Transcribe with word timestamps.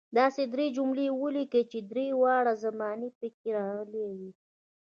داسې 0.17 0.43
درې 0.53 0.65
جملې 0.75 1.05
ولیکئ 1.21 1.63
چې 1.71 1.79
درې 1.91 2.07
واړه 2.21 2.53
زمانې 2.63 3.09
پکې 3.19 3.49
راغلي 3.57 4.03
وي. 4.17 4.29